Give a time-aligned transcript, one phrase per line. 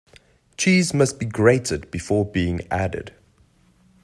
[0.57, 3.13] Cheese must be grated before being added.